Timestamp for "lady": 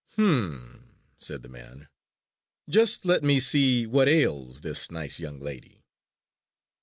5.39-5.83